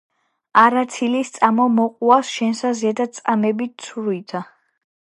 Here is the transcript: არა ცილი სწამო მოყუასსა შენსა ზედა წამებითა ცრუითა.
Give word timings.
არა 0.61 0.81
ცილი 0.95 1.21
სწამო 1.31 1.67
მოყუასსა 1.75 2.33
შენსა 2.39 2.73
ზედა 2.81 3.09
წამებითა 3.21 3.87
ცრუითა. 3.89 4.45